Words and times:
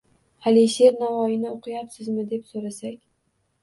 Alisher 0.51 0.95
Navoiyni 1.03 1.53
o‘qiyapsizmi 1.53 2.29
deb 2.35 2.53
so‘rasak. 2.53 3.03